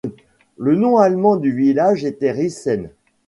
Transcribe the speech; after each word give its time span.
Le 0.57 0.73
nom 0.75 0.97
allemand 0.97 1.35
du 1.35 1.51
village 1.53 2.05
était 2.05 2.31
Rissen. 2.31 2.89